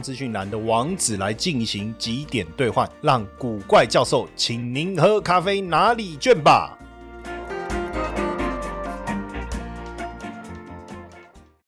[0.00, 6.76] 资讯栏的网址来进行几点兑换，让古怪教授请您喝咖啡拿礼券吧。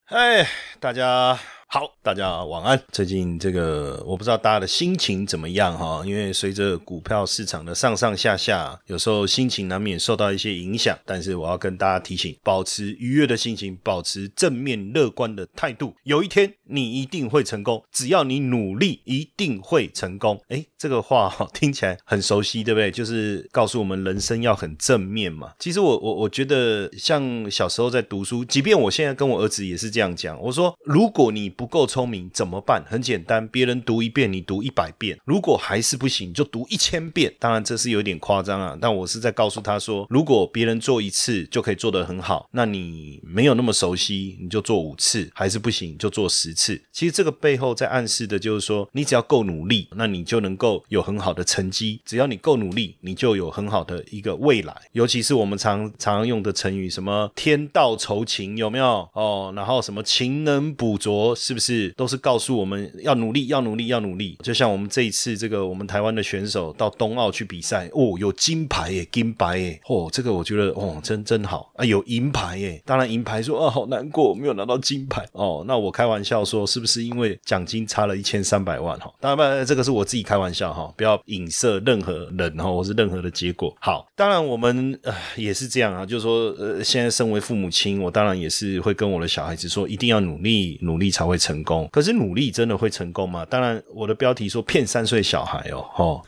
[0.06, 0.46] 哎，
[0.78, 1.38] 大家
[1.74, 2.78] 好，大家晚安。
[2.92, 10.94] 最近这个我不知道大家的心情怎么样哈，因为随着股票市场的上上下下，有时候心情难免受到一些影响。
[11.06, 15.94] 但是我要跟大家提醒，保持愉悦的心情，保持正面乐观的态度。
[16.02, 20.38] 有一天你一定会成功，只要你努力，一定会成功。
[20.48, 22.90] 哎，这个话哈听起来很熟悉，对不对？
[22.90, 25.50] 就是告诉我们人生要很正面嘛。
[25.58, 32.84] 其实我我我觉得，像小时候在读书，即便我现在跟我儿子也是这样讲，我说如果你不够聪明怎么办？
[32.88, 37.32] 很简单，别人读一遍，你读一百遍，如果还是不行，就读一千遍。
[37.38, 46.82] 当然这是有点夸张啊，但我是在告诉他说，如果别人做一次就可以做得很好，那你没有那么熟悉，你就做五次，还是不行就做十次。
[46.90, 52.00] 其实这个背后在暗示的就是说，你只要够努力，那你就能够有很好的成绩。
[52.04, 54.74] 只要你够努力，你就有很好的一个未来。
[54.90, 59.08] 尤其是我们常常用的成语，什么天道酬勤，有没有？
[59.12, 64.38] 哦，然后什么勤能补拙，是是不是都是告诉我们要努力，要努力，要努力？
[64.42, 72.82] 就像我们这一次这个我们台湾的选手到冬奥去比赛，哦，有金牌耶，金牌耶，哦，这个我觉得哦，真真好啊，有银牌耶。
[72.86, 75.62] 当然银牌说啊，好难过，没有拿到金牌哦。
[75.68, 79.12] 那我开玩笑说，是不是因为奖金差了一千三百万哈？
[79.20, 83.76] 当然，这个是我自己开玩笑哈，不要影射任何人哈，或是任何的结果。
[83.78, 91.88] 好，当然我们呃也是这样啊，就是说呃，现在身为父母亲，我当然也是会跟我的小孩子说，一定要努力，努力才会成功。
[91.90, 93.44] 可是努力真的会成功吗？
[93.44, 96.22] 当然，我的标题说骗三岁小孩哦，吼。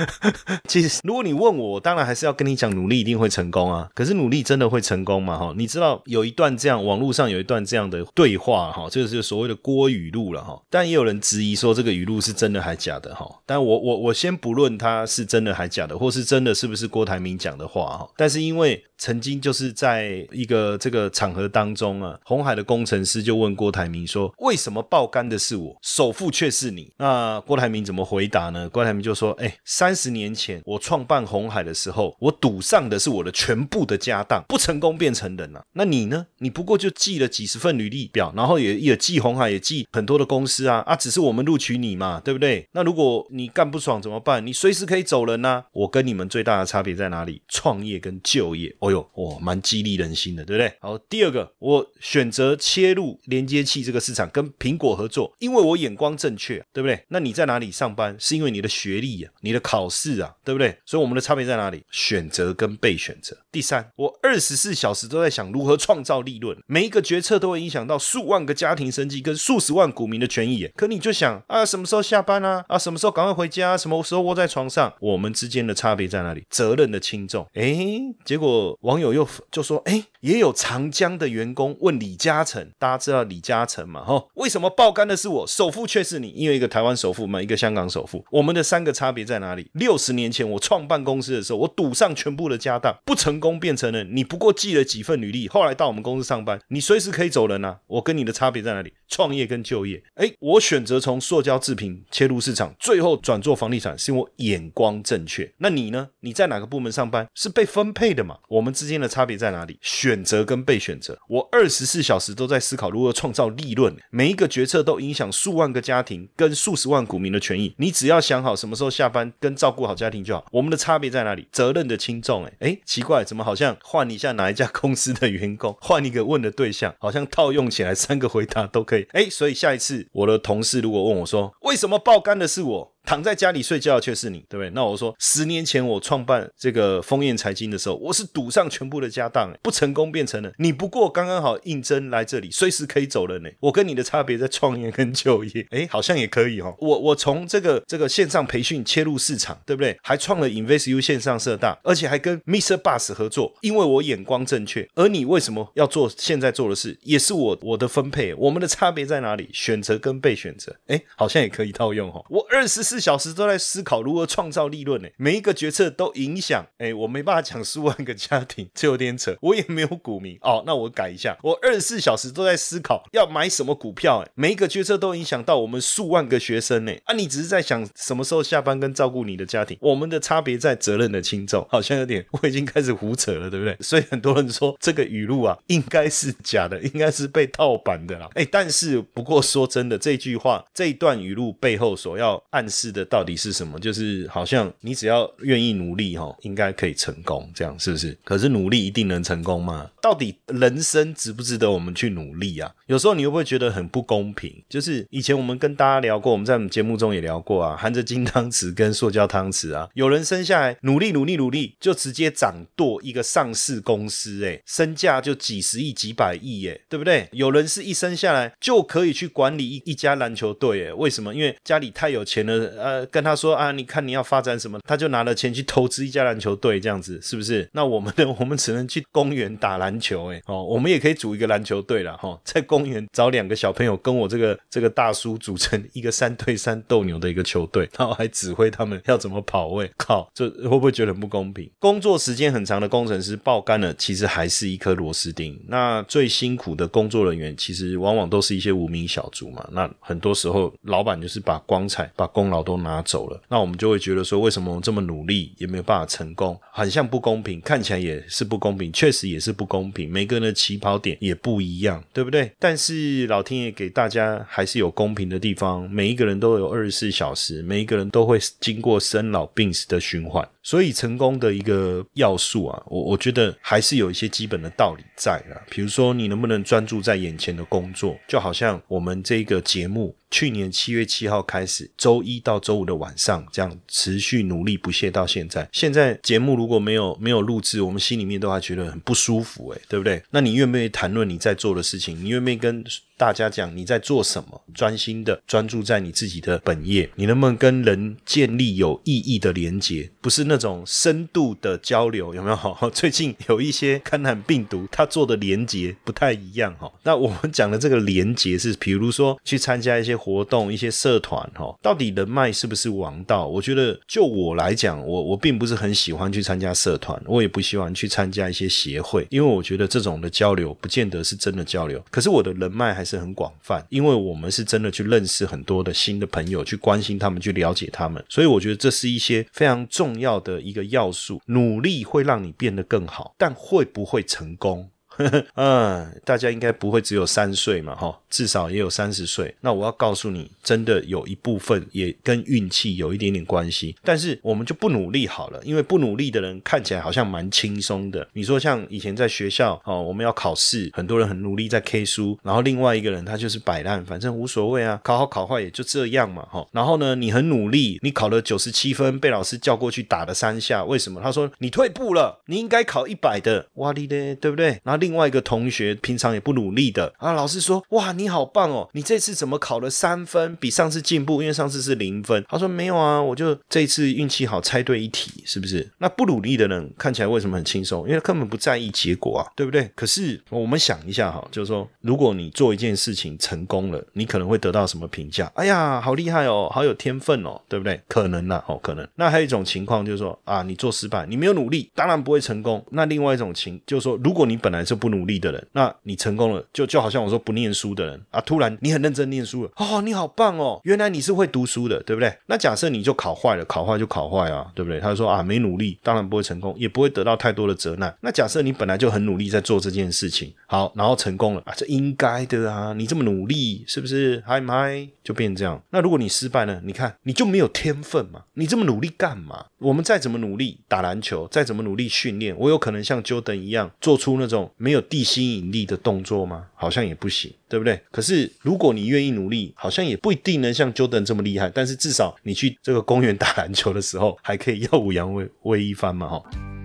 [0.66, 3.88] 其实如果你问我，当然还是要跟你讲，努力一定会成功啊。
[3.94, 5.38] 可是努力真的会成功吗？
[5.38, 10.58] 哈，你知道有一段这样，网络上有一段这样的对话哈，这个是所谓的郭语录了哈。
[10.70, 13.28] 但也有人质疑说这个语录是真的还假的哈。
[13.44, 18.08] 但我我我先不论它是真的还假的，或是真的是不是郭台铭讲的话哈。
[18.16, 28.68] 但是因为曾经就是在一个这个场合当中啊，红海的工程师就问郭台铭说：“为什么爆肝的是我，首富却是你？”那郭台铭怎么回答呢？
[28.68, 35.64] 郭台铭就说：“哎，三十年前我创办红海的时候，我赌上的是我的全部的家当，不成功变成人了。
[35.72, 36.26] 那你呢？
[36.38, 42.68] 你不过就寄了几十份履历表，然后也也寄红海，也寄很多的公司啊啊，只是我们录取你嘛，对不对？
[42.72, 44.46] 那如果你干不爽怎么办？
[44.46, 45.64] 你随时可以走人呐。
[45.72, 47.40] 我跟你们最大的差别在哪里？
[47.48, 50.72] 创业跟就业。”哦呦，哇，蛮激励人心的，对不对？
[50.80, 57.04] 好，第二个，我选择切入连接器这个市场，跟苹果合作，因为我眼光正确，对不对？
[57.08, 58.16] 那你在哪里上班？
[58.18, 60.78] 是因为你的学历啊，你的考试啊，对不对？
[60.84, 61.84] 所以我们的差别在哪里？
[61.90, 63.36] 选择跟被选择。
[63.56, 70.70] 第三，我二十四小时都在想如何创造利润，每一个决策都会影响到数万个家庭生计跟数十万股民的权益。
[70.76, 72.62] 可你就想啊，什么时候下班啊？
[72.68, 73.74] 啊，什么时候赶快回家？
[73.74, 74.92] 什么时候窝在床上？
[75.00, 76.44] 我们之间的差别在哪里？
[76.50, 77.46] 责任的轻重。
[77.54, 77.78] 哎，
[78.26, 78.76] 结果。
[78.82, 84.04] 网友又就说：“哎，也有长江的员工问李嘉诚，大家知道李嘉诚嘛？
[84.04, 86.28] 哈，为什么爆肝的是我，首富却是你？
[86.28, 89.70] 因为一个台湾首富嘛，一个香港首富，我们的三个差别在哪里？
[89.72, 97.78] 六十年前我创办公司的时候，我赌上全部的家当，不成功工变成了你不过寄了几份履历，后来到我们公司上班，你随时可以走人啊！
[97.86, 98.92] 我跟你的差别在哪里？
[99.08, 100.02] 创业跟就业。
[100.14, 105.50] 哎，我选择从塑胶制品切入市场，最后转做房地产，是因为我眼光正确。
[105.58, 106.08] 那你呢？
[106.20, 107.26] 你在哪个部门上班？
[107.34, 108.38] 是被分配的嘛？
[108.48, 109.78] 我们之间的差别在哪里？
[109.80, 111.16] 选择跟被选择。
[111.28, 117.74] 我二十四小时都在思考如何创造利润，每一个决策都影响数万个家庭跟数十万股民的权益。
[117.78, 120.44] 你只要想好什么时候下班，跟照顾好家庭就好。
[120.50, 121.46] 我们的差别在哪里？
[121.52, 122.44] 责任的轻重。
[122.44, 129.06] 哎哎，奇怪，怎好像换一下哪一家公司的员工， 换一个问的对象，好像套用起来三个回答都可以。
[129.12, 132.95] 哎，所以下一次我的同事如果问我说，为什么爆肝的是我？
[133.06, 134.70] 躺在家里睡觉的却是你，对不对？
[134.70, 140.72] 那我说，十年前我创办这个丰燕财经的时候，我是赌上全部的家当，不成功变成了你。
[140.72, 143.48] 不过刚刚好应征来这里，随时可以走人呢。
[143.60, 146.74] 我跟你的差别在创业跟就业，哎，好像也可以哦。
[146.80, 149.96] 我我从这个这个线上培训切入市场，对不对？
[150.02, 152.76] 还创了 InvestU 线上社大，而且还跟 Mr.
[152.76, 154.88] Bus 合作，因为我眼光正确。
[154.96, 158.34] 而你为什么要做现在做的事，也是我我的分配。
[158.34, 159.48] 我们的差别在哪里？
[159.52, 162.20] 选择跟被选择，哎，好像也可以套用哈。
[162.28, 166.66] 我二十四四小时都在思考如何创造利润呢，每一个决策都影响。
[166.78, 169.36] 哎，我没办法讲数万个家庭，这有点扯。
[169.42, 174.24] 我也没有股民哦，那我改一下，我二十四小时都在思考要买什么股票。
[174.24, 176.92] 哎，每一个决策都影响到我们数万个学生呢。
[177.04, 179.76] 啊，你只是在想什么时候下班跟照顾你的家庭。
[179.82, 183.76] 我们的差别在责任的轻重，好像有点，我已经开始胡扯了，对不对？
[183.82, 188.26] 所以很多人说这个语录啊，应该是假的，应该是被盗版的啦。
[188.32, 193.78] 哎，但是不过说真的，这句话这一段语录背后所要暗示的到底是什么？
[193.78, 198.16] 就是好像你只要愿意努力哈，应该可以成功，这样是不是？
[198.24, 199.90] 可是努力一定能成功吗？
[200.06, 202.72] 到底人生值不值得我们去努力啊？
[202.86, 204.62] 有时候你会不会觉得很不公平？
[204.68, 217.28] 就是以前我们跟大家聊过，我们在我们节目中也聊过啊，含着金汤匙跟塑胶汤匙啊，有人生下来努力努力努力，就直接掌舵一个上市公司，哎，身价就几十亿几百亿，哎，对不对？
[217.32, 221.34] 有人是一生下来就可以去管理一一家篮球队，哎，为什么？
[221.34, 227.68] 因为家里太有钱了，呃，跟他说啊，你看你要发展什么，他就拿了钱去投资一家篮球队，这样子是不是？
[227.72, 228.36] 那我们呢？
[228.38, 241.70] 我们只能去公园打篮球，哎，哦，我们也可以组一个篮球队了，哈， 在公园找两个小朋友跟我这个这个大叔组成一个三对三斗牛的一个球队， 然后还指挥他们要怎么跑位，靠，这会不会觉得很不公平？
[241.78, 245.58] 工作时间很长的工程师爆肝了，其实还是一颗螺丝钉。
[245.68, 249.66] 那最辛苦的工作人员，其实往往都是一些无名小卒嘛。
[249.72, 253.40] 那很多时候，老板就是把光彩、把功劳都拿走了。
[253.48, 256.58] 那我们就会觉得说，为什么我这么努力也没有办法成功？
[256.72, 259.85] 很像不公平，看起来也是不公平，确实也是不公平。
[260.06, 262.50] 每个人的起跑点也不一样，对不对？
[262.58, 270.46] 但是老天爷给大家还是有公平的地方，每一个人都有二十四小时，每一个人都会经过生老病死的循环。
[270.66, 275.62] 所以成功的一个要素啊，我我觉得还是有一些基本的道理在的。
[275.70, 278.18] 比如说，你能不能专注在眼前的工作？
[278.26, 285.68] 就好像我们这个节目，去年七月七号开始，周一到周五的晚上，这样持续努力不懈到现在。
[285.70, 290.20] 现在节目如果没有没有录制，我们心里面都还觉得很不舒服，诶，对不对？
[290.30, 292.20] 那你愿不愿意谈论你在做的事情？
[292.24, 292.84] 你愿不愿意跟
[293.16, 294.60] 大家讲你在做什么？
[294.74, 300.10] 专心的专注在你自己的本业，你能不能跟人建立有意义的连接？
[300.20, 302.90] 不是那种深度的交流，有没有？
[302.90, 306.92] 最近有一些感染病毒，它做的连接不太一样哈。
[307.04, 313.46] 那我们讲的这个连接是，比如说去参加一些活动、一些社团哈，到底人脉是不是王道？
[313.46, 322.04] 我觉得就我来讲，我我并不是很喜欢去参加社团，我也不喜欢去参加一些协会，因为我觉得这种的交流不见得是真的交流。
[322.10, 331.40] 可是我的人脉还是很广泛，因为我们是真的去认识很多的新的朋友，去关心他们，去了解他们，所以我觉得这是一些非常重要的一个要素。
[331.46, 334.90] 努力会让你变得更好，但会不会成功？
[335.54, 339.54] 嗯，大家应该不会只有三岁嘛，哈，至少也有三十岁。
[339.60, 343.96] 那我要告诉你，真的有一部分也跟运气有一点点关系。
[344.02, 348.26] 但是我们就不努力好了，因为不努力的人看起来好像蛮轻松的。
[348.32, 356.66] 你说像以前在学校哦，我们要考试，很多人很努力在 K 书，然后另外一个人他就是摆烂，反正无所谓啊，考好考坏也就这样嘛，哈。
[356.72, 361.20] 然后呢，你很努力，你考了九十七分，被老师叫过去打了三下，为什么？
[361.22, 364.80] 他说你退步了，你应该考一百的，哇哩嘞，对不对？
[364.84, 371.40] 然后另外一个同学平常也不努力的啊，老师说哇你好棒哦，你这次怎么考了三分，比上次进步？
[371.40, 372.44] 因为上次是零分。
[372.48, 375.88] 他说没有啊，我就这次运气好，猜对一题，是不是？
[375.98, 378.04] 那不努力的人看起来为什么很轻松？
[378.08, 379.88] 因为根本不在意结果啊，对不对？
[379.94, 385.48] 可是我们想一下哈，就是说，如果你做一件事情成功了，你可能会得到什么评价？
[385.54, 388.00] 哎呀，好厉害哦，好有天分哦，对不对？
[388.08, 389.06] 可能呐，哦，可能。
[389.14, 392.84] 那还有一种情况就是说啊，你做失败，你没有努力，当然不会成功。
[392.90, 395.36] 那另外一种情就是说，如果你本来是不努力。
[395.38, 402.34] 的人，那你成功了，就就好像我说不念书的人啊，突然你很认真念书了，哦，你好棒哦，原来你是会读书的，对不对？
[402.46, 404.98] 那假设你就考坏了，考坏就考坏啊，对不对？
[404.98, 408.16] 他说啊，没努力，当然不会成功，也不会得到太多的责难。
[408.22, 414.42] 那假设你本来就很努力在做这件事情，好，然后成功了啊，这应该的啊，你这么努力，是不是？
[414.46, 415.82] 嗨嗨，就变这样。
[415.90, 419.66] 那如果你失败了，你看你就没有天分嘛，你这么努力干嘛？
[419.78, 426.64] 我们再怎么努力打篮球，再怎么努力训练，我有可能像 Jordan 一样做出那种没有地心引力的动作吗？
[426.76, 428.00] 好像也不行，对不对？
[428.12, 431.68] 可是如果你愿意努力，好像也不一定能像 Jordan 这么厉害。
[431.74, 436.75] 但是至少你去这个公园打篮球的时候，还可以耀武扬威威一番嘛，哈。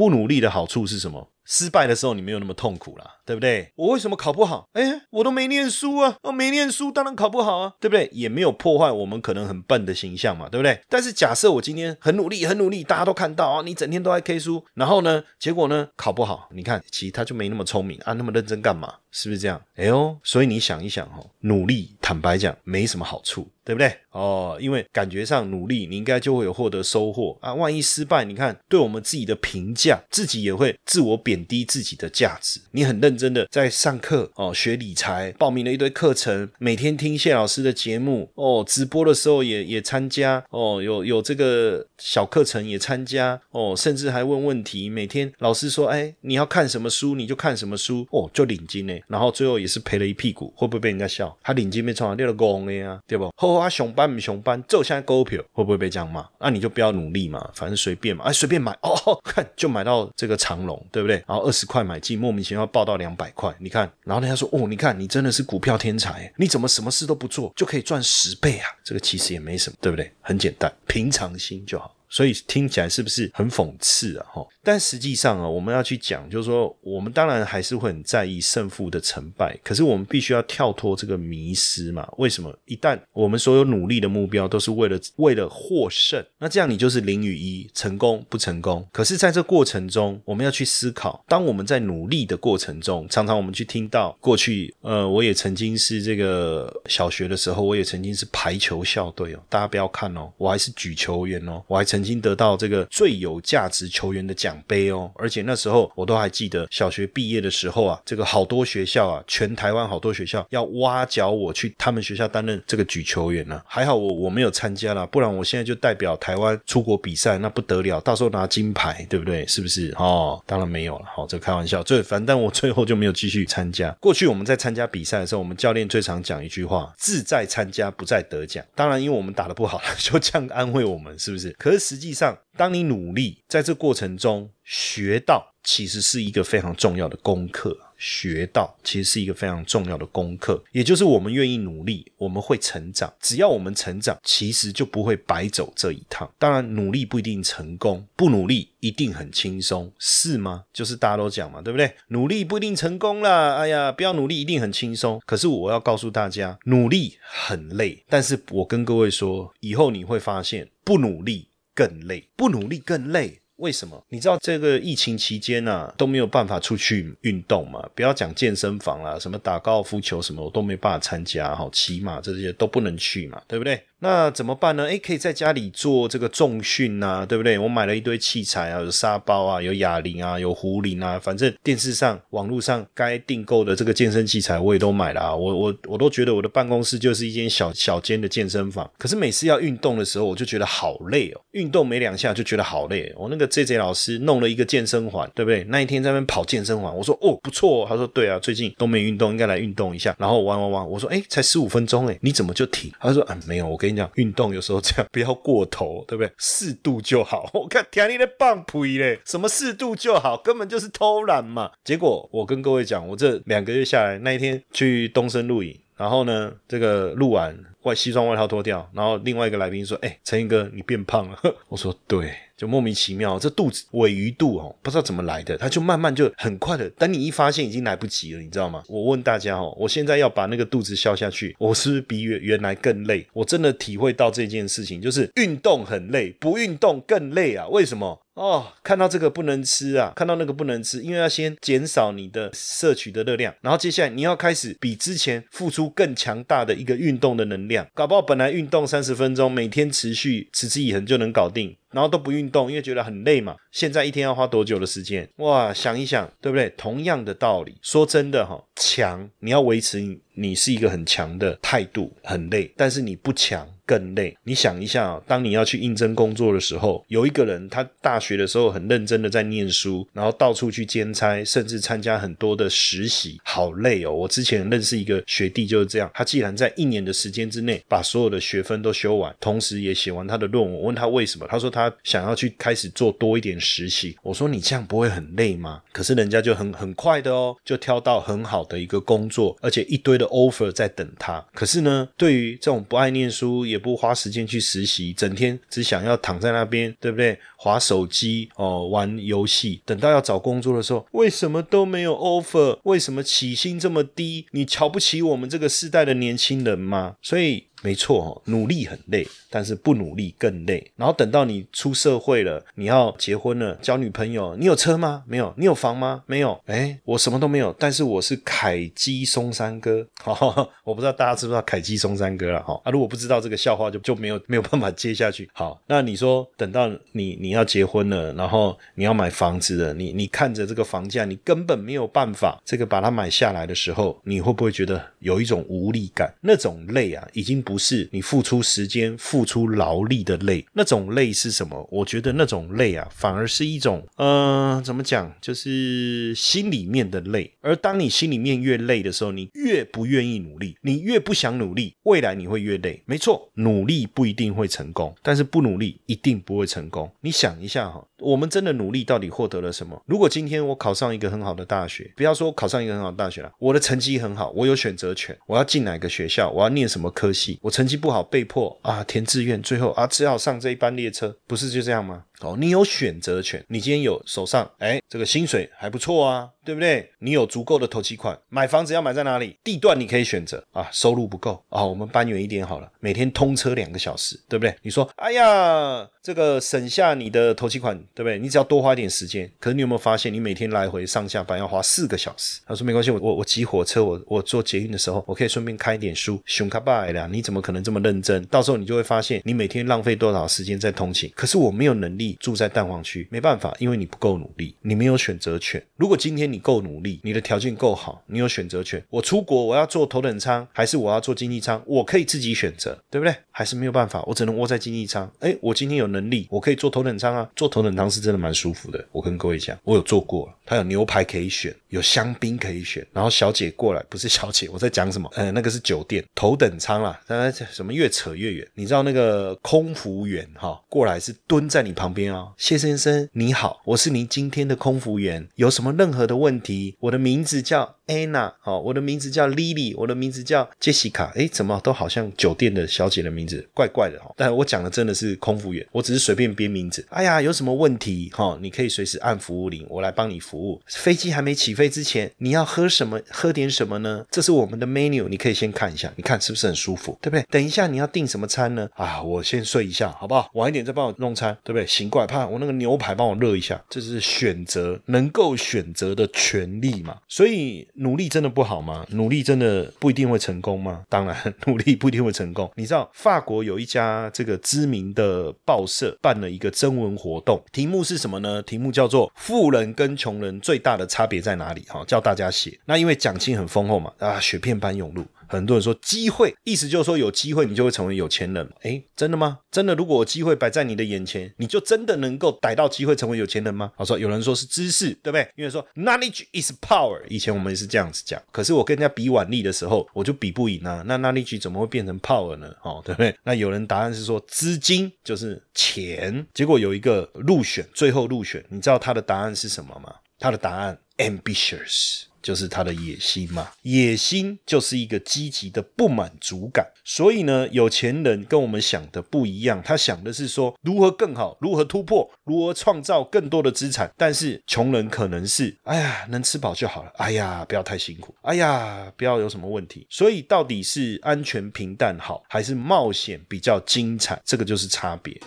[0.00, 1.30] 不努力的好处是什么？
[1.44, 3.16] 失败的时候你没有那么痛苦啦。
[3.30, 3.72] 对不对？
[3.76, 4.68] 我为什么考不好？
[4.72, 6.16] 哎，我都没念书啊！
[6.22, 8.08] 我没念书，当然考不好啊，对不对？
[8.12, 10.80] 也没有破坏我们可能很笨的形象嘛，对不对？
[10.88, 16.48] 但是假设我今天很努力，很努力，大家都看到啊，你整天都在 K 书，然后呢，结果呢，考不好。
[16.52, 18.94] 你看，其实他就没那么聪明啊，那么认真干嘛？
[19.12, 19.60] 是不是这样？
[19.76, 23.96] 哎呦，所以你想一想哦，努力，坦白讲，没什么好处，对不对？
[24.10, 27.54] 哦，因为感觉上努力，你应该就会有获得收获啊。
[27.54, 32.60] 万一失败，你看，对我们自己的评价，自己也会自我贬低自己的价值。
[32.72, 34.00] 你很认真的在上。
[34.00, 44.88] 课哦，学理财，报名了一堆课程，每天听谢老师的节目哦，直播的时候也也参加哦，有有这个小课程也参加哦，甚至还问问题。
[44.88, 48.94] 每天老师说，哎，你要看什么书你就看什么书哦，就领金呢。
[49.06, 51.36] 然后最后也是赔了一屁股，会不会被人家笑？
[51.42, 53.32] 他领金没创，掉了工的呀，对不？
[53.36, 56.26] 后啊熊班不熊班，就现在股票会不会被这样骂？
[56.38, 61.16] 那你就不要努力嘛，反正随便嘛，哎，随便买哦，看就买到这个长龙，对不对？
[61.26, 63.90] 然后二十块买进，莫名其妙报到两百块，你看。
[64.04, 68.66] 然后人家说：“哦，你看你真的是股票天才，你怎么什么事都不做就可以赚十倍啊？
[68.82, 70.12] 这个其实也没什么，对不对？
[70.20, 74.26] 很简单，平常心就好。”所以听起来是不是很讽刺啊？
[74.32, 82.06] 哈，但实际上啊，我们要去讲，就是说，我们当然还是会很在意胜负的成败，可是我们必须要跳脱这个迷失嘛？
[82.18, 82.52] 为什么？
[82.66, 88.86] 一旦我们所有努力的目标都是为了为了获胜，那这样你就是零与一，成功不成功？
[88.92, 102.00] 可是在这过程中，我们要去思考，当我们在努力的过程中，常常我们去听到过去，呃，我也曾经是这个小学的时候，我也曾经是排球校队哦，大家不要看哦，我还是举球员哦，我还曾。
[102.00, 113.60] 经得到这个最有价值球员的奖奖杯哦，而且那时候我都还记得，小学毕业的时候啊，这个好多学校啊，全台湾好多学校要挖角我去他们学校担任这个举球员呢。
[113.66, 119.46] 还好我我没有参加了，不然我现在就代表台湾出国比赛，那不得了，到时候拿金牌，对不对？
[119.46, 119.94] 是不是？
[119.96, 121.82] 哦，当然没有了，好，这开玩笑。
[121.82, 123.90] 最反正我最后就没有继续参加。
[124.00, 128.64] 过去我们在参加比赛的时候，我们教练最常讲一句话：志在参加，不在得奖。
[128.74, 131.50] 当然，因为我们打的不好， 就这样安慰我们，是不是？
[131.58, 131.90] 可是。
[131.90, 137.74] 实际上，当你努力在这过程中学到，其实是一个非常重要的功课。
[137.96, 143.10] 学到其实是一个非常重要的功课，也就是我们愿意努力，我们会成长。
[143.20, 146.30] 只要我们成长，其实就不会白走这一趟。
[146.38, 150.64] 当然，努力不一定成功，不努力一定很轻松，是吗？
[150.72, 151.94] 就是大家都讲嘛，对不对？
[152.08, 155.20] 努力不一定成功啦，哎呀，不要努力一定很轻松。
[155.26, 158.04] 可是我要告诉大家，努力很累。
[158.08, 161.48] 但是我跟各位说，以后你会发现，不努力。
[161.74, 163.40] 更累，不努力更累。
[163.56, 164.02] 为什么？
[164.08, 167.86] 你知道这个疫情期间呢都没有办法出去运动嘛？
[167.94, 171.54] 不要讲健身房啦，什么打高尔夫球什么，我都没办法参加。
[171.54, 173.82] 好，骑马这些都不能去嘛，对不对？
[174.02, 174.84] 那怎么办呢？
[174.84, 177.58] 诶，可以在家里做这个重训呐，对不对？
[177.58, 185.36] 我买了一堆器材啊，有沙包啊，有哑铃啊，有壶铃啊，反正电视上、网络上该订购的这个健身器材我也都买了啊。
[185.36, 188.90] 我我我都觉得我的办公室就是一间小小间的健身房。
[188.96, 193.12] 可是每次要运动的时候，我就觉得好累哦，运动没两下就觉得好累。
[193.18, 195.62] 我那个 J J 老师弄了一个健身环，对不对？
[195.64, 197.84] 那一天在那边跑健身环，我说哦不错。
[197.86, 200.16] 他说对啊，最近都没运动，应该来运动一下。
[200.18, 202.90] 然后玩玩玩，我说诶，才十五分钟诶，你怎么就停？
[202.98, 206.32] 他说啊没有，我给跟你讲运动有时候这样不要过头，对不对？
[206.38, 207.50] 适度就好。
[207.54, 211.70] 我看田里的棒皮嘞，什么适度就好，根本就是偷懒嘛。
[211.84, 228.82] 结果我跟各位讲，我这两个月下来，那一天去东升录影，然后呢，这个录完外西装外套脱掉，然后另外一个来宾说：“哎，陈毅哥，你变胖了。” 我说：“对。”就莫名其妙，这肚子尾鱼肚哦，不知道怎么来的，它就慢慢就很快的，等你一发现已经来不及了，你知道吗？
[228.86, 233.26] 我问大家哦，我现在要把那个肚子消下去，我是不是比原原来更累？
[233.32, 237.66] 我真的体会到这件事情，就是运动很累，不运动更累啊？
[237.68, 238.20] 为什么？
[238.34, 253.56] 哦，看到这个不能吃啊，看到那个不能吃，因为要先减少你的摄取的热量，然后接下来你要开始比之前付出更强大的一个运动的能量，搞不好本来运动三十分钟，每天持续持之以恒就能搞定，然后都不运动，因为觉得很累嘛。
[253.72, 255.28] 现在一天要花多久的时间？
[255.36, 256.70] 哇，想一想，对不对？
[256.76, 260.00] 同样的道理，说真的哈，强你要维持
[260.34, 263.68] 你是一个很强的态度，很累，但是你不强。
[263.90, 264.36] 更累。
[264.44, 274.12] 你想一下，当你要去应征工作的时候，有一个人他大学的时候很认真的在念书，然后到处去兼差，甚至参加很多的实习，好累哦。
[274.12, 280.72] 我之前认识一个学弟就是这样，他既然在一年的时间之内把所有的学分都修完，同时也写完他的论文。
[280.72, 284.16] 我问他为什么，他说他想要去开始做多一点实习。
[284.22, 285.82] 我说你这样不会很累吗？
[285.90, 291.44] 可是人家就很很快的哦，就挑到很好的一个工作，而且一堆的 offer 在等他。
[291.52, 297.36] 可是呢，对于这种不爱念书也不花时间去实习，整天只想要躺在那边，对不对？
[297.56, 299.82] 划手机哦，玩游戏。
[299.84, 302.78] 等到要找工作的时候，为什么都没有 offer？
[302.84, 304.46] 为什么起薪这么低？
[304.52, 307.16] 你瞧不起我们这个世代的年轻人吗？
[307.22, 307.64] 所以。
[307.82, 310.92] 没错，努力很累，但是不努力更累。
[310.96, 315.24] 然后等到你出社会了，你要结婚了，交女朋友，你有车吗？
[315.26, 315.54] 没有。
[315.56, 316.22] 你有房吗？
[316.26, 316.60] 没有。
[316.66, 320.06] 哎，我什么都没有，但是我是凯基松山哥。
[320.22, 320.34] 哈，
[320.84, 322.78] 我不知道大家知不知道凯基松山哥了哈。
[322.84, 325.48] 啊，如果不知道这个笑话，就就没有 没有办法接下去。
[325.54, 336.30] 好，那你说等到你你要结婚了，然后你要买房子了，你你看着这个房价，你根本没有办法这个把它买下来的时候，你会不会觉得有一种无力感？
[336.42, 337.64] 那种累啊，已经。
[337.70, 341.88] 不是你付出时间、付出劳力的累，那种累是什么？
[341.88, 345.32] 我觉得那种累啊，反而是一种，呃，怎么讲？
[345.40, 347.52] 就是心里面的累。
[347.60, 353.00] 而当你心里面越累的时候，你越不愿意努力，你越不想努力，未来你会越累。
[353.06, 357.08] 没错，努力不一定会成功，但是不努力一定不会成功。
[357.20, 358.04] 你想一下哈。
[358.20, 360.02] 我们真的努力到底获得了什么？
[360.06, 372.24] 如果今天我考上一个很好的大学，不要说考上一个很好的大学了，我的成绩很好，我有选择权，我要进哪个学校，我要念什么科系，我成绩不好，被迫啊填志愿，最后啊只好上这一班列车，不是就这样吗？
[372.40, 377.10] 哦，你有选择权，你今天有手上，哎，这个薪水还不错啊，对不对？
[377.18, 379.56] 你有足够的投期款，买房子要买在哪里？
[379.62, 384.74] 地段你可以选择啊，收入不够啊，我们搬远一点好了，每天通车两个小时，对不对？
[384.82, 388.38] 你说，哎呀，这个省下你的投期款，对不对？
[388.38, 389.50] 你只要多花一点时间。
[389.58, 392.60] 可是你有没有发现，你每天来回上下班要花四个小时？
[392.66, 396.40] 他说没关系，我我我挤火车，我我坐捷运的时候，我可以顺便开一点书。
[396.46, 398.42] 熊卡拜了，你怎么可能这么认真？
[398.46, 401.30] 到时候你就会发现，你每天浪费多少时间在通勤。
[401.34, 403.26] 可是我没有能力住在蛋黄区。
[403.30, 405.82] 没办法，因为你不够努力，你没有选择权。
[405.96, 409.02] 如果今天你够努力，你的条件够好，你有选择权。
[409.10, 413.34] 我出国，我要坐头等舱还是我要坐经济舱，我可以自己选择，对不对？
[413.60, 415.30] 还是没有办法，我只能窝在经济舱。
[415.40, 419.06] 哎，我今天有能力，我可以坐头等舱啊，坐头等舱是真的蛮舒服的。
[419.12, 425.30] 我跟各位讲，我有坐过，它有牛排可以选，有香槟可以选，然后小姐过来，不是小姐，我在讲什么？
[425.34, 427.20] 呃，那个是酒店头等舱啦。
[427.26, 428.66] 当然，什么越扯越远。
[428.74, 436.96] 你知道那个空服员哈过来是蹲在你旁边啊，谢先生你好，我是您今天的空服员，有什么任何的问题？
[436.98, 444.32] 我的名字叫 Anna，好，我的名字叫 Lily，我的名字叫 Jessica，哎，怎么都好像酒店的小姐的名字，怪怪的哈。
[444.36, 447.04] 但我讲的真的是空服员，我只是随便编名字。
[447.10, 448.58] 哎呀，有什么问题哈？
[448.60, 450.80] 你可以随时按服务铃，我来帮你服务。
[450.86, 453.20] 飞机还没起飞之前，你要喝什么？
[453.30, 454.24] 喝点什么呢？
[454.30, 457.44] 这是我们的 menu，你可以先看一下，你看是不是很舒服，对不对？
[457.50, 458.88] 等一下你要订什么餐呢？
[458.94, 460.48] 啊，我先睡一下，好不好？
[460.54, 461.84] 晚一点再帮我弄餐，对不对？
[461.86, 463.40] 行，怪，怕我那个牛排帮我。
[463.40, 467.16] 热一下，这是选择能够选择的权利嘛？
[467.26, 469.06] 所以努力真的不好吗？
[469.10, 471.04] 努力真的不一定会成功吗？
[471.08, 471.36] 当然，
[471.66, 472.70] 努力不一定会成功。
[472.76, 478.62] 你知道法国有一家这个知名的报社办了一个征文活动，题目是什么呢？
[478.62, 482.78] 题目叫做“富人跟穷人最大的差别在哪里？”哈，叫大家写。
[482.86, 485.24] 那因为奖金很丰厚嘛，啊，雪片般涌入。
[485.50, 488.70] 很多人说机会，意思就是说有机会你就会成为有钱人。
[488.82, 489.58] 哎，真的吗？
[489.70, 493.90] 真的，如果机会摆在你的眼前，你就真的能够逮到机会成为有钱人吗？
[493.96, 495.48] 好说，有人说是知识，对不对？
[495.56, 498.40] 因为说 knowledge is power，以前我们也是这样子讲。
[498.52, 501.02] 可是我跟人家比腕力的时候，我就比不赢啊。
[501.04, 502.72] 那 knowledge 怎么会变成 power 呢？
[502.82, 503.36] 哦，对不对？
[503.42, 506.46] 那有人答案是说资金就是钱。
[506.54, 510.14] 结果有一个入选，最后入选，你知道他的答案是什么吗？
[510.38, 512.22] 他的答案 ambitious。
[512.42, 513.70] 就是他的野心嘛。
[513.82, 516.86] 野心就是一个积极的不满足感。
[517.04, 524.12] 所以呢，有钱人跟我们想的不一样，他想的是说如何更好，如何突破，如何创造更多的资产。
[524.16, 527.10] 但是穷人可能是，哎呀，能吃饱就好了。
[527.16, 528.34] 哎呀，不要太辛苦。
[528.42, 530.06] 哎呀，不要有什么问题。
[530.08, 534.40] 所以到底是安全平淡好，还是冒险比较精彩？
[534.44, 535.40] 这个就是差别。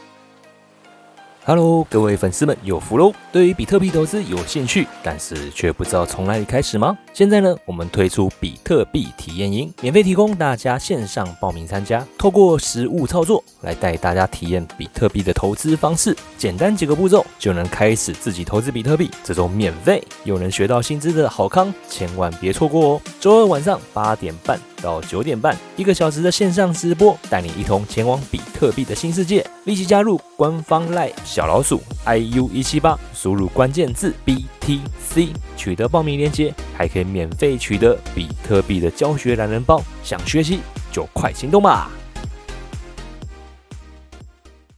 [1.45, 3.11] Hello，各位粉丝们有福喽！
[3.29, 6.97] 对于比特币投资有兴趣，但是却不知道从哪里开始吗？
[7.13, 23.01] 现在呢，我们推出比特币体验营，免费提供大家线上报名参加，透过实物操作来带大家体验比特币的投资方式，简单几个步骤就能开始自己投资比特币，这种免费又能学到薪资的好康，千万别错过哦！
[23.19, 31.11] 周二晚上八点半到九点半，一个小时的线上直播，带你一同前往比特币的新世界，立即加入官方 Line。
[31.23, 39.81] 小老鼠 iu 一七八，输入关键字 BTC，取得报名链接，还可以免费取得比特币的教学懒人包。
[40.03, 40.59] 想学习
[40.91, 41.89] 就快行动吧！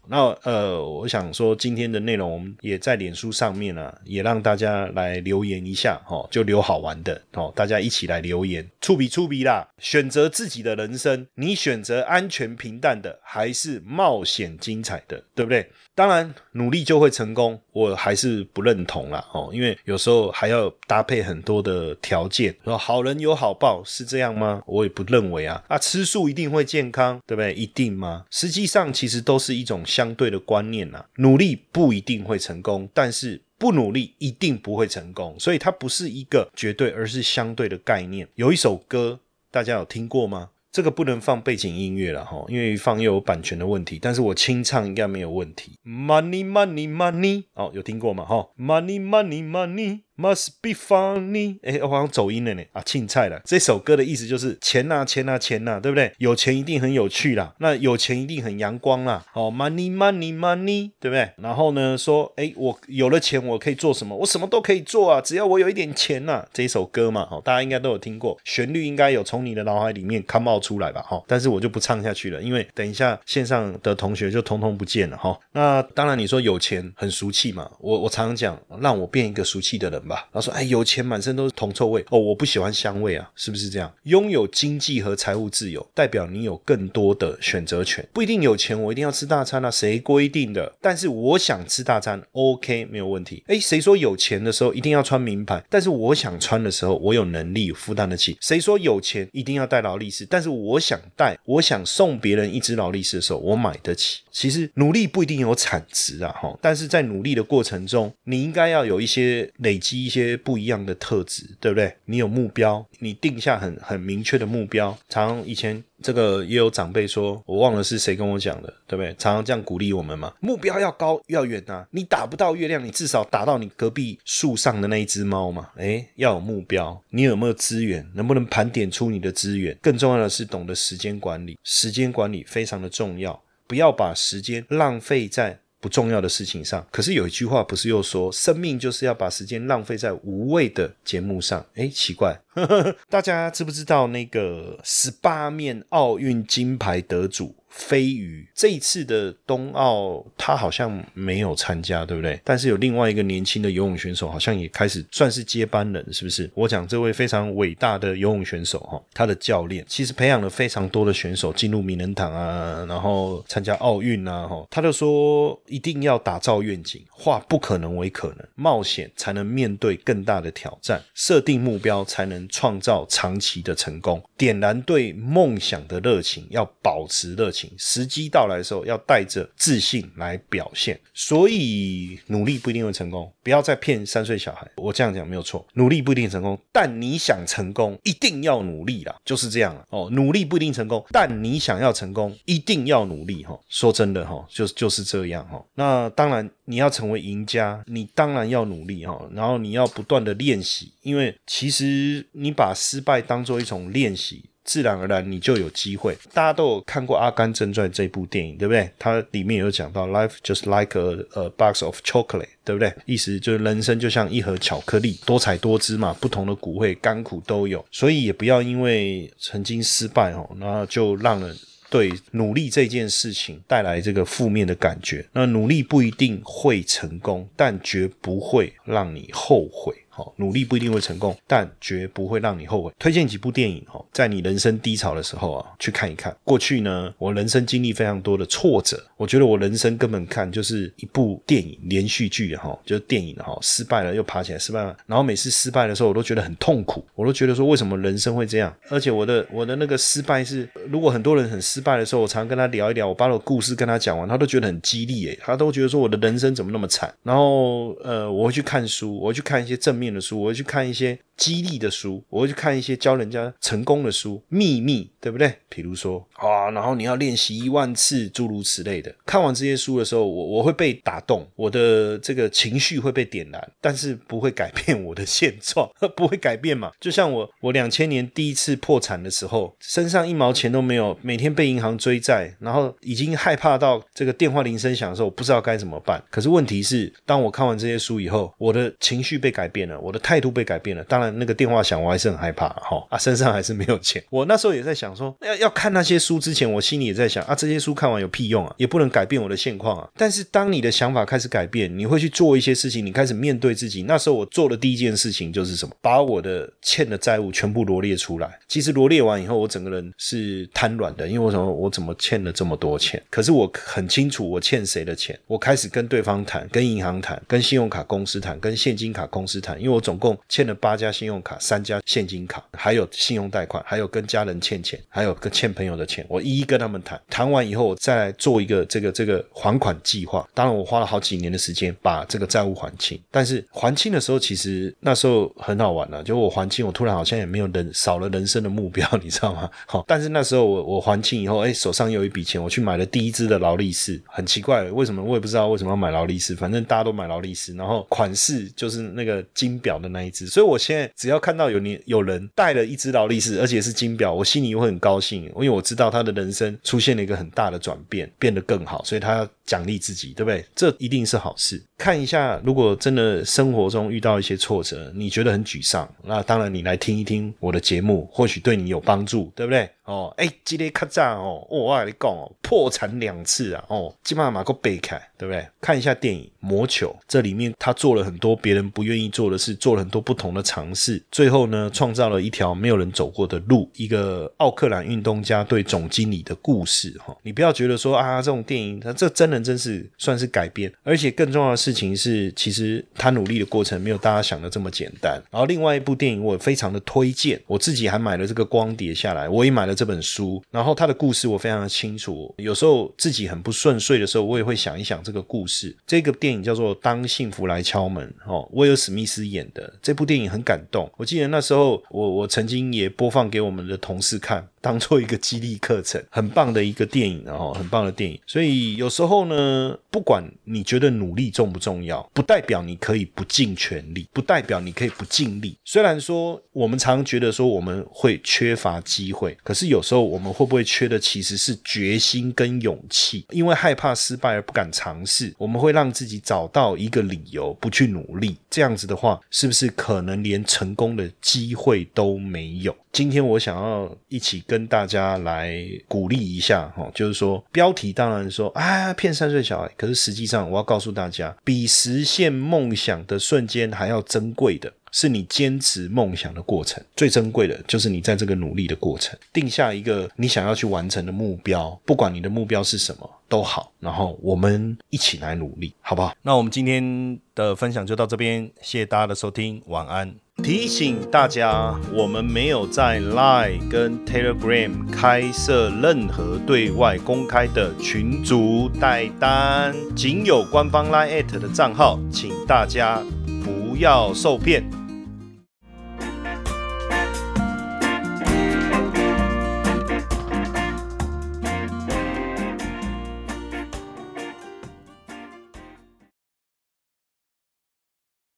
[0.10, 15.70] 那呃，我想说今天的内容也在脸书上面啊，也让大家来留言一下哦，就留好玩的哦，大家一起来留言，触笔触笔啦，选择自己的人生，你选择安全平淡的，还是冒险精彩的，对不对？
[15.94, 24.62] 当然，努力就会成功，我还是不认同啦哦，因为有时候还要搭配很多的条件，说好人有好报是这样吗？
[24.66, 27.54] 我也不认为啊，啊，吃素一定会健康，对不对？
[27.54, 28.26] 一定吗？
[28.30, 31.06] 实际上，其实都是一种相对的观念呐。
[31.16, 38.28] 努力不一定会成功，但是不努力一定不会成功，所以它不是一个绝对，而是相对的概念。
[38.36, 40.50] 有一首歌，大家有听过吗？
[40.76, 43.98] 这个不能放背景音乐了哈，因为放又有版权的问题。
[44.02, 45.80] 但是我清唱应该没有问题。
[45.86, 48.26] Money, money, money，哦，有听过吗？
[48.26, 50.02] 哈，Money, money, money。
[50.18, 53.42] Must be funny，哎，我好像走音了呢啊，青菜了。
[53.44, 56.10] 这首歌的意思就是钱呐，钱呐，钱呐，对不对？
[56.20, 59.26] 有钱一定很有趣啦，那有钱一定很阳光啦。
[59.34, 61.30] 哦，money money money，对不对？
[61.38, 64.16] 然后呢，说，哎，我有了钱，我可以做什么？
[64.16, 66.46] 我什么都可以做啊，只要我有一点钱呐。
[66.54, 71.02] 这一首歌嘛，哦，大家应该都有听过，旋律应该有从你的脑海里面 come out 出来吧？
[71.02, 75.38] 哈，但是我就不唱下去了，因为等一下线上的同学就通通不见了哈。
[75.52, 80.05] 那当然你说有钱很俗气嘛，我我常常讲，让我变一个俗气的人。
[80.06, 83.92] 吧，他说：“哎，有钱满身都是铜臭味哦，我不喜欢香味啊，是不是这样？
[84.04, 90.74] 拥有经济和财务自由，代表你有更多的选择权，不一定有钱，我一定要吃大餐啊，谁规定的？
[90.80, 93.44] 但是我想吃大餐，OK，没有问题。
[93.48, 95.64] 哎，谁说有钱的时候一定要穿名牌？
[95.70, 98.38] 但是我想穿的时候，我有能力负担得起。
[98.42, 100.26] 谁说有钱一定要戴劳力士？
[100.30, 104.22] 但是我想戴，我想送别人一只劳力士的时候，我买得起。
[104.32, 111.96] 其实努力不一定有产值啊，哈，但是在努力的过程中，你应该要有一些累积。”一些不一样的特质，对不对？
[112.06, 114.98] 你有目标，你定下很很明确的目标。
[115.08, 119.10] 常以前这个也有长辈说，我忘了是谁跟我讲的，对不对？
[119.18, 120.34] 常常这样鼓励我们嘛。
[120.40, 121.88] 目标要高要远啊！
[121.92, 125.70] 你打不到月亮，你至少打到你隔壁树上的那一只猫嘛。
[125.78, 128.06] 诶，要有目标，你有没有资源？
[128.16, 129.78] 能不能盘点出你的资源？
[129.82, 135.60] 更重要的是懂得时间管理，时间管理非常的重要，不要把时间浪费在。
[135.86, 141.64] 不重要的事情上，可是有一句话不是又说，生命就是要把时间浪费在无谓的节目上？
[141.76, 142.36] 哎，奇怪，
[143.08, 147.54] 大家知不知道那个十八面奥运金牌得主？
[147.76, 152.40] 飞鱼这一次的冬奥，他好像没有参加，对不对？
[152.44, 156.50] 但是有另外一个年轻的游泳选手，好像也开始算是接班人，是不是？
[156.56, 177.65] 我讲这位非常伟大的游泳选手哈，他的教练其实培养了非常多的选手进入名人堂啊，然后参加奥运啊，哈，他就说一定要打造愿景，化不可能为可能，冒险才能面对更大的挑战，设定目标才能创造长期的成功，点燃对梦想的热情，要保持热情。
[177.78, 181.00] 时机到来的时候，要带着自信来表现。
[181.14, 184.70] 所以努力不一定会成功，不要再骗三岁小孩。
[184.76, 189.86] 我这样讲没有错，努力不一定成功，但你想成功，一定要努力啦，就是这样了。
[189.90, 193.60] 哦，努力不一定成功，但你想要成功，一定要努力哈。
[193.70, 195.64] 说真的哈，就就是这样哈。
[195.76, 199.22] 那当然，你要成为赢家，你当然要努力哈。
[199.34, 204.44] 然后你要不断的练习，因为其实你把失败当做一种练习。
[204.66, 206.18] 自然而然，你就有机会。
[206.34, 208.90] 大家都有看过《阿甘正传》这部电影，对不对？
[209.00, 212.92] 它里面有讲到，life just like a a box of chocolate，对不对？
[213.06, 217.86] 意思就是人生就像一盒巧克力，多彩多姿嘛，不同的苦味，甘苦都有。
[217.92, 221.56] 所以也不要因为曾经失败哦，那就让人
[221.90, 225.26] 对努力这件事情带来这个负面的感觉。
[225.32, 229.94] 那努力不一定会成功，但绝不会让你后悔。
[230.16, 232.90] 好，努力不一定会成功，但绝不会让你后悔。
[232.98, 236.34] 推荐几部电影哦，在你人生低潮的时候啊，去看一看。
[236.46, 248.74] 过去呢，我人生经历非常多的挫折，我觉得我人生根本看就是一部电影连续剧哈，就是电影哈，失败了又爬起来，失败了，然后每次失败的时候，我都觉得很痛苦，我都觉得说为什么人生会这样？
[248.90, 257.14] 而且我的我的那个失败是，如果很多人很失败的时候，我常跟他聊一聊，我把我的故事跟他讲完，他都觉得很激励诶，他都觉得说我的人生怎么那么惨？
[257.24, 261.20] 然后呃，我会去看书，我会去看一些正面的书，我会去看一些。
[261.38, 265.54] 激励的书，我会去看一些教人家成功的书，秘密，对不对？
[265.70, 269.14] 比如说啊，然后你要练习一万次，诸如此类的。
[269.26, 276.92] 看完这些书的时候，我我会被打动，我的这个情绪会被点燃，但是不会改变我的现状， 不会改变嘛。
[277.02, 286.24] 就像我，我两千年第一次破产的时候，身上一毛钱都没有，每天被银行追债，然后已经害怕到这个电话铃声响的时候，我不知道该怎么办。
[286.30, 291.25] 可是问题是，当我看完这些书以后，我的情绪被改变了，我的态度被改变了，当然。
[291.32, 294.24] 那个电话响，我还是很害怕哈啊，身上还是没有钱。
[294.30, 300.10] 我那时候也在想说，要要看那些书之前，我心里也在想啊，这些书看完有屁用啊，也不能改变我的现况啊。
[300.16, 304.04] 但是当你的想法开始改变，你会去做一些事情，你开始面对自己。
[304.04, 305.96] 那时候我做的第一件事情就是什么？
[306.02, 308.60] 把我的欠的债务全部罗列出来。
[308.68, 311.66] 其实罗列完以后，我整个人是瘫软的，因为我什么？
[311.66, 313.22] 我怎么欠了这么多钱？
[313.30, 315.38] 可是我很清楚我欠谁的钱。
[315.48, 327.20] 我开始跟对方谈，跟银行谈，跟信用卡公司谈，跟现金卡公司谈，因为我总共欠了八家信用卡、三家现金卡，还有信用贷款，还有跟家人欠钱，还有跟欠朋友的钱，我一一跟他们谈。
[327.30, 330.46] 谈完以后，我再来做一个这个这个还款计划。
[330.54, 333.18] 当然，我花了好几年的时间把这个债务还清。
[333.32, 339.70] 但是还清的时候，其实那时候很好玩了，就我还清，我突然好像也没有人少了人生的目标， 你知道吗？
[339.86, 360.66] 好，但是那时候我我还清以后，哎，手上有一笔钱，我去买了第一支的劳力士，很奇怪，为什么我也不知道为什么要买劳力士，反正大家都买劳力士，然后款式就是那个金表的那一只，所以我现在只要看到有你有人带了一只劳力士，而且是金表，我心里会很高兴，因为我知道他的人生出现了一个很大的转变，变得更好，所以他要奖励自己，对不对？
[360.76, 361.82] 这一定是好事。
[361.98, 369.90] 看一下，如果真的生活中遇到一些挫折，你觉得很沮丧，那当然你来听一听我的节目，或许对你有帮助，对不对？
[370.04, 375.68] 哦，哎，今天卡赞哦，我跟你讲哦，破产两次啊，哦，基本上马个背开，对不对？
[375.82, 387.12] 看一下电影《魔球》，这里面他做了很多别人不愿意做的事，做了很多不同的尝试，最后呢，创造了一条没有人走过的路，一个奥克兰运动家对总经理的故事。
[387.18, 395.42] 哈，你不要觉得说啊，这种电影它这真人真是算是改编，而且更重要的事情是，其实他努力的过程没有大家想的这么简单。
[395.50, 399.96] 然后另外一部电影我非常的推荐，我自己还买了这个光碟下来，我也买了。
[399.96, 402.54] 这本书，然后他的故事我非常的清楚。
[402.58, 405.96] 有时候自己很不顺遂的时候，我也会想一想这个故事。
[406.06, 411.10] 这个电影叫做《当幸福来敲门》，哦，威尔史密斯演的这部电影很感动。
[411.18, 414.68] 我记得那时候，我我曾经也播放给我们的同事看。
[414.86, 418.40] 当做一个激励课程，很棒的一个电影，然后很棒的电影。
[418.46, 425.76] 所以有时候呢，不管你觉得努力重不重要，不代表你可以不尽全力，不代表你可以不尽力。
[425.84, 433.44] 虽然说我们常觉得说我们会缺乏机会，可是有时候我们会不会缺的其实是决心跟勇气？
[433.50, 438.58] 因为害怕失败而不敢尝尝试，我们会让自己找到一个理由不去努力。
[438.70, 442.94] 这样子的话，是不是可能连成功的机会都没有？
[443.16, 445.74] 今天我想要一起跟大家来
[446.06, 466.36] 鼓励一下哈，就是说标题当然说啊骗三岁小孩，可是实际上我要告诉大家，比实现梦想的瞬间还要珍贵的是你坚持梦想的过程，最珍贵的就是你在这个努力的过程，定下一个你想要去完成的目标，不管你的目标是什么都好，然后我们一起来努力，好不好？
[466.42, 470.36] 那我们今天的分享就到这边，谢谢大家的收听，晚安。
[470.66, 483.22] 提醒大家，我们没有在 Line 跟 Telegram 开设任何对外公开的群组代单，仅有官方 Line at 的账号，请大家
[483.64, 484.84] 不要受骗。